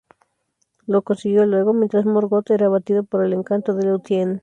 [0.87, 4.39] Lo consiguió luego, mientras Morgoth era abatido por el encanto de Lúthien.